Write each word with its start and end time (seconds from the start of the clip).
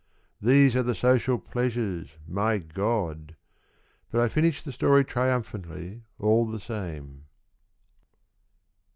These 0.41 0.75
are 0.75 0.81
the 0.81 0.95
social 0.95 1.37
pleasures, 1.37 2.17
my 2.27 2.57
God! 2.57 3.35
But 4.09 4.19
I 4.19 4.29
finish 4.29 4.63
the 4.63 4.71
story 4.71 5.05
triumphantly 5.05 6.01
all 6.17 6.47
the 6.47 6.59
same. 6.59 7.25